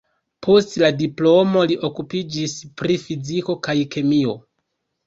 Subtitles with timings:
[0.45, 4.37] Post la diplomo li okupiĝis pri fiziko kaj kemio.